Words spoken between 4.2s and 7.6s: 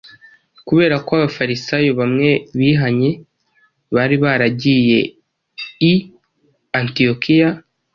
baragiye i Antiyokiya